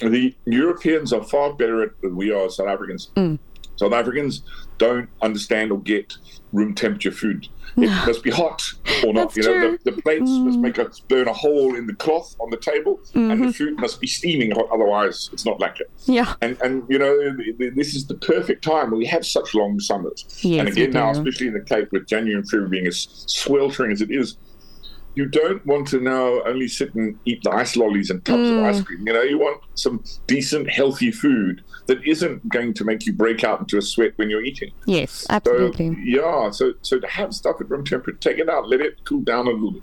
the 0.00 0.34
europeans 0.44 1.12
are 1.12 1.22
far 1.22 1.52
better 1.54 1.82
at 1.82 2.00
than 2.02 2.16
we 2.16 2.30
are 2.32 2.48
south 2.50 2.68
africans. 2.68 3.10
Mm. 3.16 3.38
South 3.76 3.92
africans 3.92 4.42
don't 4.78 5.08
understand 5.22 5.70
or 5.72 5.80
get 5.80 6.14
room 6.52 6.74
temperature 6.74 7.12
food. 7.12 7.48
It 7.76 7.90
must 8.06 8.24
be 8.24 8.30
hot 8.30 8.60
or 9.06 9.12
not 9.12 9.32
That's 9.32 9.36
you 9.36 9.42
know 9.44 9.60
true. 9.60 9.78
the, 9.84 9.92
the 9.92 10.02
plates 10.02 10.28
must 10.30 10.58
mm. 10.58 10.62
make 10.62 10.78
a 10.78 10.90
burn 11.08 11.28
a 11.28 11.32
hole 11.32 11.76
in 11.76 11.86
the 11.86 11.94
cloth 11.94 12.34
on 12.40 12.50
the 12.50 12.56
table 12.56 12.98
and 13.14 13.30
the 13.30 13.34
mm-hmm. 13.34 13.50
food 13.50 13.78
must 13.78 14.00
be 14.00 14.08
steaming 14.08 14.50
hot 14.50 14.66
otherwise 14.72 15.30
it's 15.32 15.44
not 15.44 15.60
like 15.60 15.78
it. 15.78 15.88
Yeah. 16.06 16.34
and 16.40 16.60
and 16.60 16.82
you 16.88 16.98
know 16.98 17.36
th- 17.36 17.56
th- 17.56 17.74
this 17.74 17.94
is 17.94 18.06
the 18.08 18.16
perfect 18.16 18.64
time 18.64 18.90
we 18.90 19.06
have 19.06 19.24
such 19.24 19.54
long 19.54 19.78
summers. 19.78 20.24
Yes, 20.40 20.60
and 20.60 20.68
again 20.68 20.90
now 20.90 21.10
especially 21.10 21.46
in 21.46 21.52
the 21.52 21.60
cape 21.60 21.92
with 21.92 22.08
january 22.08 22.34
and 22.40 22.50
february 22.50 22.70
being 22.70 22.86
as 22.88 23.06
sweltering 23.26 23.92
as 23.92 24.00
it 24.00 24.10
is 24.10 24.36
you 25.18 25.26
don't 25.26 25.64
want 25.66 25.88
to 25.88 25.98
now 26.00 26.40
only 26.46 26.68
sit 26.68 26.94
and 26.94 27.18
eat 27.24 27.40
the 27.42 27.50
ice 27.50 27.74
lollies 27.74 28.08
and 28.08 28.24
tubs 28.24 28.48
Mm. 28.48 28.58
of 28.58 28.64
ice 28.64 28.80
cream. 28.82 29.00
You 29.04 29.12
know, 29.14 29.22
you 29.22 29.36
want 29.36 29.60
some 29.74 29.96
decent, 30.28 30.70
healthy 30.70 31.10
food 31.10 31.60
that 31.88 31.98
isn't 32.06 32.48
going 32.48 32.72
to 32.74 32.84
make 32.84 33.04
you 33.04 33.12
break 33.12 33.42
out 33.42 33.58
into 33.58 33.76
a 33.78 33.82
sweat 33.82 34.12
when 34.16 34.30
you're 34.30 34.44
eating. 34.44 34.70
Yes, 34.86 35.10
So 35.28 35.34
absolutely. 35.36 35.96
yeah, 36.04 36.50
so 36.58 36.72
so 36.82 37.00
to 37.00 37.08
have 37.08 37.30
stuff 37.34 37.56
at 37.60 37.68
room 37.68 37.84
temperature, 37.84 38.18
take 38.20 38.38
it 38.38 38.48
out, 38.48 38.68
let 38.68 38.80
it 38.80 38.94
cool 39.08 39.22
down 39.32 39.48
a 39.48 39.50
little 39.50 39.72
bit. 39.72 39.82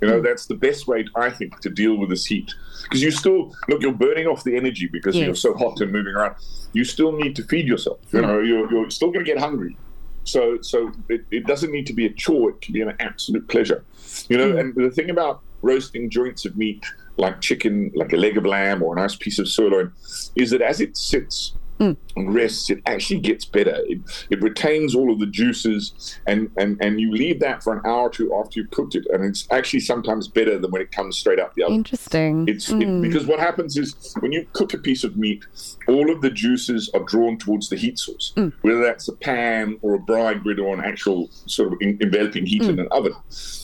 You 0.00 0.08
Mm. 0.08 0.10
know, 0.10 0.20
that's 0.20 0.46
the 0.46 0.56
best 0.56 0.88
way, 0.88 1.04
I 1.16 1.30
think, 1.30 1.52
to 1.60 1.70
deal 1.70 1.94
with 1.96 2.10
this 2.10 2.26
heat. 2.26 2.48
Because 2.82 3.00
you 3.04 3.12
still 3.12 3.40
look, 3.68 3.80
you're 3.82 4.00
burning 4.06 4.26
off 4.26 4.42
the 4.42 4.56
energy 4.56 4.88
because 4.96 5.14
you're 5.26 5.36
so 5.46 5.54
hot 5.54 5.80
and 5.80 5.92
moving 5.92 6.14
around. 6.16 6.34
You 6.72 6.84
still 6.84 7.12
need 7.22 7.36
to 7.36 7.44
feed 7.44 7.66
yourself. 7.68 8.00
You 8.12 8.20
Mm. 8.22 8.26
know, 8.28 8.40
you're, 8.40 8.66
you're 8.72 8.90
still 8.90 9.12
going 9.12 9.24
to 9.24 9.30
get 9.32 9.38
hungry. 9.38 9.78
So 10.24 10.60
so 10.60 10.92
it, 11.08 11.24
it 11.30 11.46
doesn't 11.46 11.72
need 11.72 11.86
to 11.86 11.92
be 11.92 12.06
a 12.06 12.12
chore. 12.12 12.50
It 12.50 12.60
can 12.60 12.72
be 12.72 12.80
an 12.80 12.94
absolute 13.00 13.48
pleasure. 13.48 13.84
You 14.28 14.38
know, 14.38 14.52
hmm. 14.52 14.58
and 14.58 14.74
the 14.74 14.90
thing 14.90 15.10
about 15.10 15.40
roasting 15.62 16.10
joints 16.10 16.44
of 16.44 16.56
meat 16.56 16.84
like 17.16 17.40
chicken, 17.40 17.92
like 17.94 18.12
a 18.12 18.16
leg 18.16 18.36
of 18.36 18.46
lamb 18.46 18.82
or 18.82 18.96
a 18.96 19.00
nice 19.00 19.14
piece 19.14 19.38
of 19.38 19.48
sirloin, 19.48 19.92
is 20.34 20.50
that 20.50 20.62
as 20.62 20.80
it 20.80 20.96
sits 20.96 21.54
Mm. 21.82 21.96
and 22.16 22.34
rests, 22.34 22.70
it 22.70 22.80
actually 22.86 23.18
gets 23.18 23.44
better. 23.44 23.76
It, 23.86 23.98
it 24.30 24.40
retains 24.40 24.94
all 24.94 25.12
of 25.12 25.18
the 25.18 25.26
juices, 25.26 26.20
and, 26.26 26.50
and, 26.56 26.78
and 26.80 27.00
you 27.00 27.10
leave 27.10 27.40
that 27.40 27.62
for 27.62 27.72
an 27.72 27.82
hour 27.84 28.02
or 28.02 28.10
two 28.10 28.32
after 28.34 28.60
you've 28.60 28.70
cooked 28.70 28.94
it, 28.94 29.04
and 29.12 29.24
it's 29.24 29.48
actually 29.50 29.80
sometimes 29.80 30.28
better 30.28 30.58
than 30.58 30.70
when 30.70 30.80
it 30.80 30.92
comes 30.92 31.16
straight 31.16 31.40
out 31.40 31.54
the 31.54 31.64
oven. 31.64 31.76
Interesting. 31.76 32.48
It's 32.48 32.70
it, 32.70 32.76
mm. 32.76 33.02
because 33.02 33.26
what 33.26 33.40
happens 33.40 33.76
is 33.76 34.14
when 34.20 34.30
you 34.30 34.46
cook 34.52 34.74
a 34.74 34.78
piece 34.78 35.02
of 35.02 35.16
meat, 35.16 35.44
all 35.88 36.10
of 36.12 36.20
the 36.20 36.30
juices 36.30 36.88
are 36.94 37.00
drawn 37.00 37.36
towards 37.36 37.68
the 37.68 37.76
heat 37.76 37.98
source, 37.98 38.32
mm. 38.36 38.52
whether 38.62 38.80
that's 38.80 39.08
a 39.08 39.16
pan 39.16 39.78
or 39.82 39.94
a 39.94 39.98
braai 39.98 40.40
grid 40.40 40.60
or 40.60 40.74
an 40.74 40.84
actual 40.84 41.28
sort 41.46 41.72
of 41.72 41.78
en- 41.82 41.98
enveloping 42.00 42.46
heat 42.46 42.62
in 42.62 42.78
an 42.78 42.88
oven. 42.92 43.14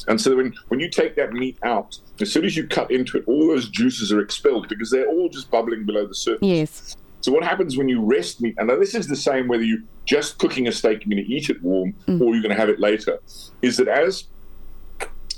And 0.09 0.21
so 0.21 0.37
when 0.37 0.55
when 0.69 0.81
you 0.81 0.91
take 0.91 1.15
that 1.17 1.33
meat 1.33 1.59
out, 1.63 1.99
as 2.21 2.33
soon 2.33 2.45
as 2.45 2.57
you 2.57 2.67
cut 2.67 2.91
into 2.91 3.19
it, 3.19 3.25
all 3.27 3.47
those 3.49 3.69
juices 3.69 4.13
are 4.13 4.21
expelled 4.21 4.69
because 4.69 4.91
they're 4.91 5.07
all 5.07 5.29
just 5.29 5.51
bubbling 5.51 5.85
below 5.85 6.07
the 6.07 6.15
surface. 6.15 6.41
yes. 6.43 6.97
So 7.21 7.33
what 7.33 7.43
happens 7.43 7.77
when 7.77 7.89
you 7.89 8.01
rest 8.05 8.41
meat? 8.41 8.55
And 8.59 8.71
this 8.71 8.95
is 8.95 9.09
the 9.09 9.17
same 9.17 9.49
whether 9.49 9.65
you're 9.65 9.83
just 10.05 10.39
cooking 10.39 10.69
a 10.69 10.73
steak, 10.73 11.05
you're 11.05 11.15
going 11.15 11.27
to 11.27 11.33
eat 11.33 11.51
it 11.51 11.63
warm, 11.63 11.95
mm. 12.07 12.21
or 12.21 12.33
you're 12.35 12.43
going 12.43 12.55
to 12.55 12.61
have 12.61 12.69
it 12.69 12.79
later. 12.79 13.19
Is 13.61 13.77
that 13.79 13.89
as 13.89 14.25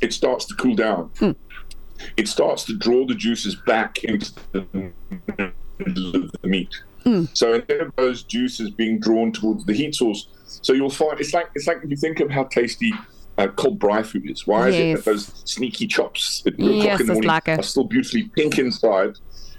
it 0.01 0.13
starts 0.13 0.45
to 0.47 0.55
cool 0.55 0.75
down, 0.75 1.11
hmm. 1.19 1.33
it 2.17 2.29
starts 2.29 2.65
to 2.65 2.77
draw 2.77 3.07
the 3.07 3.15
juices 3.15 3.55
back 3.67 4.05
into 4.05 4.33
the 4.53 4.93
middle 5.79 6.17
of 6.17 6.33
the 6.41 6.49
meat. 6.49 6.75
Hmm. 7.05 7.25
So 7.33 7.55
instead 7.55 7.81
of 7.81 7.97
those 7.97 8.23
juices 8.23 8.71
being 8.71 8.99
drawn 8.99 9.33
towards 9.33 9.65
the 9.65 9.73
heat 9.73 9.95
source, 9.95 10.29
so 10.63 10.73
you'll 10.73 10.91
find 10.91 11.19
it's 11.21 11.33
like 11.33 11.51
it's 11.55 11.67
like 11.67 11.79
if 11.83 11.91
you 11.91 11.97
think 11.97 12.21
of 12.21 12.31
how 12.31 12.45
tasty. 12.45 12.93
Uh, 13.39 13.47
cold 13.47 13.79
braai 13.79 14.05
food 14.05 14.29
is. 14.29 14.47
Why 14.47 14.69
is 14.69 14.77
it 14.77 14.97
that 14.97 15.05
those 15.07 15.33
sneaky 15.47 15.87
chops 15.87 16.43
at 16.47 16.59
Yes, 16.59 16.85
o'clock 16.85 17.01
in 17.01 17.07
the 17.07 17.13
morning 17.15 17.31
lekker. 17.31 17.59
are 17.59 17.63
still 17.63 17.85
beautifully 17.85 18.25
pink 18.37 18.59
inside? 18.59 19.15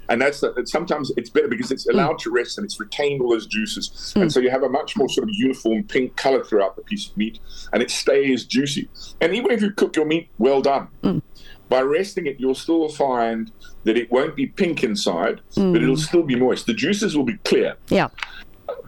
And 0.08 0.20
that's 0.20 0.40
that 0.40 0.68
sometimes 0.68 1.12
it's 1.16 1.30
better 1.30 1.48
because 1.48 1.70
it's 1.70 1.86
mm. 1.86 1.94
allowed 1.94 2.18
to 2.20 2.30
rest 2.30 2.58
and 2.58 2.64
it's 2.64 2.78
retained 2.80 3.22
all 3.22 3.30
those 3.30 3.46
juices, 3.46 4.12
mm. 4.16 4.22
and 4.22 4.32
so 4.32 4.40
you 4.40 4.50
have 4.50 4.62
a 4.62 4.68
much 4.68 4.96
more 4.96 5.08
sort 5.08 5.28
of 5.28 5.34
uniform 5.34 5.84
pink 5.84 6.16
color 6.16 6.44
throughout 6.44 6.76
the 6.76 6.82
piece 6.82 7.08
of 7.08 7.16
meat, 7.16 7.38
and 7.72 7.82
it 7.82 7.90
stays 7.90 8.44
juicy. 8.44 8.88
And 9.20 9.34
even 9.34 9.50
if 9.50 9.62
you 9.62 9.70
cook 9.70 9.96
your 9.96 10.04
meat 10.04 10.28
well 10.38 10.60
done, 10.60 10.88
mm. 11.02 11.22
by 11.68 11.82
resting 11.82 12.26
it, 12.26 12.40
you'll 12.40 12.54
still 12.54 12.88
find 12.88 13.52
that 13.84 13.96
it 13.96 14.10
won't 14.10 14.36
be 14.36 14.46
pink 14.46 14.82
inside, 14.84 15.40
but 15.54 15.82
it'll 15.82 15.96
still 15.96 16.22
be 16.22 16.36
moist. 16.36 16.66
The 16.66 16.74
juices 16.74 17.16
will 17.16 17.24
be 17.24 17.38
clear, 17.44 17.76
Yeah. 17.88 18.08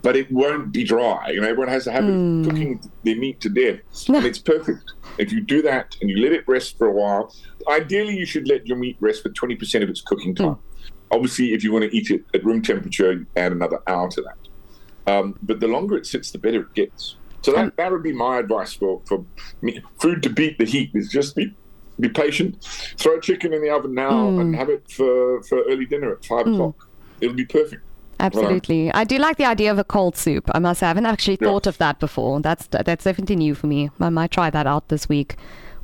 but 0.03 0.15
it 0.15 0.31
won't 0.31 0.71
be 0.71 0.83
dry. 0.83 1.29
You 1.29 1.41
know, 1.41 1.47
everyone 1.47 1.69
has 1.69 1.87
a 1.87 1.91
habit 1.91 2.11
of 2.11 2.45
cooking 2.45 2.79
their 3.03 3.15
meat 3.15 3.39
to 3.41 3.49
death, 3.49 3.79
and 4.09 4.25
it's 4.25 4.39
perfect. 4.39 4.91
If 5.17 5.31
you 5.31 5.41
do 5.41 5.61
that 5.61 5.95
and 6.01 6.09
you 6.09 6.17
let 6.17 6.33
it 6.33 6.43
rest 6.47 6.77
for 6.77 6.87
a 6.87 6.91
while, 6.91 7.33
ideally 7.69 8.17
you 8.17 8.25
should 8.25 8.47
let 8.47 8.67
your 8.67 8.77
meat 8.77 8.97
rest 8.99 9.23
for 9.23 9.29
20% 9.29 9.81
of 9.81 9.89
its 9.89 10.01
cooking 10.01 10.35
time. 10.35 10.57
Obviously, 11.11 11.53
if 11.53 11.63
you 11.63 11.71
want 11.71 11.83
to 11.89 11.95
eat 11.95 12.09
it 12.11 12.23
at 12.33 12.43
room 12.43 12.61
temperature, 12.61 13.25
add 13.35 13.51
another 13.51 13.79
hour 13.87 14.09
to 14.11 14.21
that. 14.23 15.11
Um, 15.11 15.37
but 15.43 15.59
the 15.59 15.67
longer 15.67 15.95
it 15.97 16.05
sits, 16.05 16.31
the 16.31 16.37
better 16.39 16.61
it 16.61 16.73
gets. 16.73 17.15
So 17.43 17.51
that, 17.53 17.77
that 17.77 17.91
would 17.91 18.01
be 18.01 18.11
my 18.11 18.39
advice 18.39 18.73
for, 18.73 19.01
for 19.07 19.23
me. 19.61 19.79
food 20.01 20.23
to 20.23 20.29
beat 20.31 20.57
the 20.57 20.65
heat 20.65 20.91
is 20.95 21.09
just 21.09 21.35
be 21.35 21.55
be 21.99 22.09
patient. 22.09 22.61
Throw 22.97 23.17
a 23.17 23.21
chicken 23.21 23.53
in 23.53 23.61
the 23.61 23.69
oven 23.69 23.93
now 23.93 24.29
Hmm. 24.31 24.39
and 24.39 24.55
have 24.55 24.67
it 24.69 24.89
for, 24.91 25.41
for 25.43 25.61
early 25.69 25.85
dinner 25.85 26.11
at 26.11 26.25
five 26.25 26.45
o'clock. 26.47 26.75
It'll 27.21 27.35
be 27.35 27.45
perfect. 27.45 27.83
Absolutely. 28.19 28.91
I 28.93 29.03
do 29.03 29.17
like 29.17 29.37
the 29.37 29.45
idea 29.45 29.71
of 29.71 29.77
a 29.79 29.83
cold 29.83 30.17
soup. 30.17 30.49
I 30.53 30.59
must 30.59 30.79
say, 30.79 30.87
I 30.87 30.89
haven't 30.89 31.05
actually 31.05 31.37
Yeah. 31.39 31.47
thought 31.49 31.67
of 31.67 31.77
that 31.77 31.99
before. 31.99 32.41
That's 32.41 32.67
that's 32.67 33.03
definitely 33.03 33.35
new 33.37 33.53
for 33.55 33.67
me. 33.67 33.91
I 33.99 34.09
might 34.09 34.31
try 34.31 34.49
that 34.49 34.65
out 34.67 34.87
this 34.89 35.07
week 35.07 35.35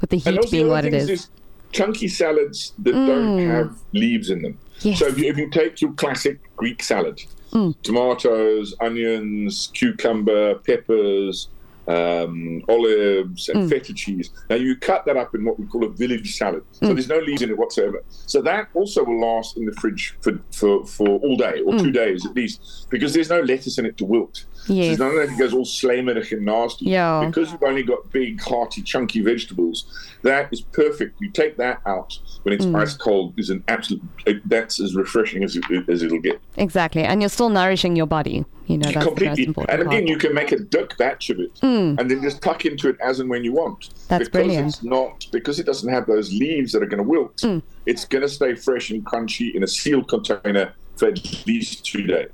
with 0.01 0.09
the 0.09 0.17
heat 0.17 0.37
also 0.37 0.49
the 0.49 0.57
being 0.57 0.67
what 0.69 0.83
it 0.85 0.93
is. 0.93 1.09
is 1.09 1.29
chunky 1.71 2.07
salads 2.09 2.73
that 2.79 2.91
don't 2.93 3.37
have 3.47 3.77
leaves 3.93 4.29
in 4.29 4.41
them. 4.41 4.57
Yes. 4.81 4.99
So 4.99 5.07
if 5.07 5.17
you, 5.17 5.29
if 5.29 5.37
you 5.37 5.49
take 5.49 5.81
your 5.81 5.93
classic 5.93 6.39
Greek 6.55 6.81
salad, 6.83 7.21
hmm. 7.51 7.71
tomatoes, 7.83 8.73
onions, 8.79 9.71
cucumber, 9.73 10.55
peppers, 10.55 11.49
um, 11.87 12.63
olives, 12.69 13.49
and 13.49 13.63
hmm. 13.63 13.69
feta 13.69 13.93
cheese. 13.93 14.29
Now 14.49 14.55
you 14.55 14.75
cut 14.75 15.05
that 15.05 15.17
up 15.17 15.35
in 15.35 15.43
what 15.43 15.59
we 15.59 15.65
call 15.65 15.83
a 15.83 15.89
village 15.89 16.35
salad. 16.35 16.63
So 16.71 16.87
hmm. 16.87 16.93
there's 16.93 17.09
no 17.09 17.19
leaves 17.19 17.41
in 17.41 17.49
it 17.49 17.57
whatsoever. 17.57 18.03
So 18.09 18.41
that 18.41 18.69
also 18.73 19.03
will 19.03 19.19
last 19.19 19.57
in 19.57 19.65
the 19.65 19.73
fridge 19.73 20.15
for, 20.21 20.39
for, 20.51 20.85
for 20.85 21.07
all 21.07 21.35
day 21.35 21.61
or 21.65 21.77
two 21.77 21.91
days 21.91 22.25
at 22.25 22.35
least 22.35 22.87
because 22.89 23.13
there's 23.13 23.29
no 23.29 23.41
lettuce 23.41 23.77
in 23.77 23.85
it 23.85 23.97
to 23.97 24.05
wilt. 24.05 24.45
Yes. 24.67 24.97
So 24.97 25.07
none 25.07 25.17
of 25.17 25.29
that 25.29 25.37
goes 25.37 25.53
all 25.53 25.65
slammerig 25.65 26.31
and 26.31 26.45
nasty. 26.45 26.85
Yeah. 26.85 27.25
Because 27.25 27.51
you've 27.51 27.63
only 27.63 27.83
got 27.83 28.11
big, 28.11 28.41
hearty, 28.41 28.81
chunky 28.81 29.21
vegetables, 29.21 29.85
that 30.23 30.49
is 30.51 30.61
perfect. 30.61 31.19
You 31.21 31.31
take 31.31 31.57
that 31.57 31.81
out 31.85 32.17
when 32.43 32.53
it's 32.53 32.65
mm. 32.65 32.75
ice 32.79 32.93
cold 32.95 33.33
is 33.37 33.49
an 33.49 33.63
absolute. 33.67 34.01
It, 34.25 34.47
that's 34.47 34.79
as 34.79 34.95
refreshing 34.95 35.43
as 35.43 35.55
it, 35.55 35.63
as 35.89 36.03
it'll 36.03 36.19
get. 36.19 36.39
Exactly. 36.57 37.03
And 37.03 37.21
you're 37.21 37.29
still 37.29 37.49
nourishing 37.49 37.95
your 37.95 38.05
body. 38.05 38.45
You 38.67 38.77
know, 38.77 38.91
that's 38.91 39.05
Completely. 39.05 39.45
And 39.67 39.81
again, 39.81 39.85
part. 39.87 40.07
you 40.07 40.17
can 40.17 40.33
make 40.33 40.51
a 40.53 40.59
duck 40.59 40.97
batch 40.97 41.29
of 41.29 41.39
it, 41.39 41.53
mm. 41.55 41.99
and 41.99 42.09
then 42.09 42.21
just 42.21 42.41
tuck 42.41 42.65
into 42.65 42.87
it 42.87 42.97
as 43.01 43.19
and 43.19 43.29
when 43.29 43.43
you 43.43 43.51
want. 43.51 43.89
That's 44.07 44.29
because 44.29 44.29
brilliant. 44.29 44.67
It's 44.67 44.83
not 44.83 45.27
because 45.31 45.59
it 45.59 45.65
doesn't 45.65 45.91
have 45.91 46.05
those 46.05 46.31
leaves 46.31 46.71
that 46.71 46.81
are 46.81 46.85
going 46.85 47.03
to 47.03 47.09
wilt. 47.09 47.37
Mm. 47.37 47.61
It's 47.85 48.05
going 48.05 48.21
to 48.21 48.29
stay 48.29 48.55
fresh 48.55 48.89
and 48.91 49.05
crunchy 49.05 49.53
in 49.53 49.63
a 49.63 49.67
sealed 49.67 50.07
container 50.07 50.73
for 50.95 51.07
at 51.09 51.47
least 51.47 51.85
two 51.85 52.03
days. 52.03 52.29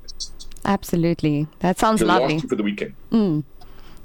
Absolutely. 0.68 1.46
That 1.60 1.78
sounds 1.78 2.02
It'll 2.02 2.18
lovely. 2.18 2.38
for 2.40 2.54
the 2.54 2.62
weekend. 2.62 2.94
Mm. 3.10 3.42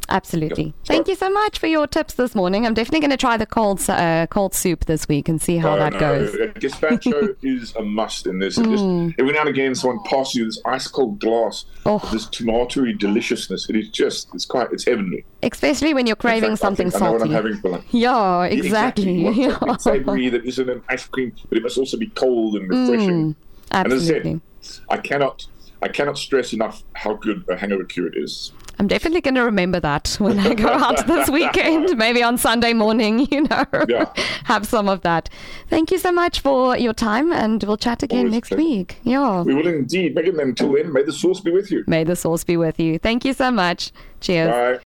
Absolutely. 0.10 0.65
Yep. 0.65 0.74
Thank 0.86 1.08
you 1.08 1.15
so 1.15 1.29
much 1.29 1.60
for 1.60 1.67
your 1.67 1.88
tips 1.88 2.15
this 2.15 2.36
morning. 2.36 2.65
I'm 2.65 2.74
definitely 2.74 3.00
going 3.00 3.12
to 3.12 3.17
try 3.17 3.38
the 3.38 3.46
cold 3.46 3.82
uh, 3.89 4.27
cold 4.29 4.53
soup 4.53 4.84
this 4.86 5.08
week 5.08 5.29
and 5.29 5.41
see 5.41 5.58
how 5.58 5.75
Oh, 5.75 5.79
that 5.79 5.93
no, 5.93 6.00
goes. 6.00 6.36
Gazpacho 6.55 7.36
is 7.41 7.74
a 7.77 7.82
must 7.84 8.27
in 8.27 8.39
this. 8.39 8.58
It 8.58 8.63
Just, 8.65 8.84
mm. 8.84 9.15
every 9.17 9.32
now 9.32 9.41
and 9.41 9.50
again, 9.50 9.75
someone 9.75 10.03
passes 10.03 10.36
you 10.36 10.46
this 10.46 10.62
ice 10.65 10.88
cold 10.88 11.20
glass 11.20 11.65
Oh. 11.86 11.96
of 12.03 12.12
this 12.12 12.25
tomatoey 12.27 12.98
deliciousness. 12.98 13.70
It 13.70 13.77
is 13.77 13.89
just, 13.89 14.27
it's 14.34 14.46
quite, 14.46 14.72
it's 14.74 14.86
heavenly. 14.86 15.24
Especially 15.41 15.93
when 15.93 16.05
you're 16.05 16.17
craving 16.17 16.50
fact, 16.51 16.62
something 16.62 16.91
think 16.91 17.01
I 17.01 17.05
know 17.05 17.13
what 17.13 17.22
I'm 17.22 17.32
having 17.32 17.58
for 17.58 17.70
lunch. 17.70 17.86
Yeah, 17.91 18.43
exactly. 18.43 19.24
Want 19.24 19.38
Yeah. 19.38 19.77
savory 19.77 20.27
that 20.29 20.46
isn't 20.46 20.70
an 20.70 20.82
ice 20.89 21.05
cream, 21.08 21.34
but 21.48 21.58
it 21.58 21.62
must 21.63 21.77
also 21.77 21.96
be 21.98 22.08
cold 22.08 22.55
and 22.55 22.70
refreshing. 22.70 23.36
Absolutely. 23.72 23.72
And 23.72 23.93
as 23.93 24.10
I 24.10 24.74
said, 24.74 24.82
I 24.89 24.98
cannot, 24.98 25.46
I 25.83 25.89
cannot 25.89 26.17
stress 26.17 26.53
enough 26.53 26.81
how 26.93 27.15
good 27.15 27.43
a 27.49 27.57
hangover 27.57 27.83
cure 27.83 28.07
it 28.07 28.15
is. 28.17 28.53
I'm 28.79 28.87
definitely 28.87 29.21
going 29.21 29.35
to 29.35 29.43
remember 29.43 29.79
that 29.81 30.15
when 30.19 30.39
I 30.39 30.53
go 30.55 30.67
out 30.69 31.05
this 31.07 31.29
weekend, 31.29 31.97
maybe 31.97 32.23
on 32.23 32.37
Sunday 32.37 32.73
morning, 32.73 33.27
you 33.31 33.41
know, 33.41 33.65
Yeah. 33.87 34.05
have 34.45 34.65
some 34.65 34.87
of 34.89 35.01
that. 35.01 35.29
Thank 35.69 35.91
you 35.91 35.97
so 35.99 36.11
much 36.11 36.39
for 36.39 36.77
your 36.77 36.93
time, 36.93 37.31
and 37.33 37.61
we'll 37.63 37.77
chat 37.77 38.01
again 38.01 38.19
Always 38.19 38.33
next 38.33 38.49
pleasure. 38.49 38.63
week. 38.63 38.97
Yeah. 39.03 39.41
We 39.43 39.53
will 39.53 39.67
indeed. 39.67 40.15
Megan, 40.15 40.37
then 40.37 40.49
until 40.49 40.71
then, 40.73 40.91
may 40.93 41.03
the 41.03 41.11
source 41.13 41.41
be 41.41 41.51
with 41.51 41.69
you. 41.69 41.83
May 41.85 42.03
the 42.05 42.15
source 42.15 42.43
be 42.43 42.55
with 42.57 42.79
you. 42.79 42.97
Thank 42.97 43.25
you 43.25 43.33
so 43.33 43.51
much. 43.51 43.91
Cheers. 44.21 44.49
Bye. 44.79 44.83